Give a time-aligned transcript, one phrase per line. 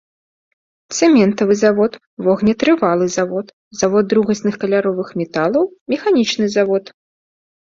[0.99, 1.91] Цэментавы завод,
[2.27, 3.47] вогнетрывалы завод,
[3.83, 5.63] завод другасных каляровых металаў,
[5.95, 6.83] механічны завод.